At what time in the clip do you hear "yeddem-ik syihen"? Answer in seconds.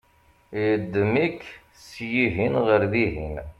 0.61-2.53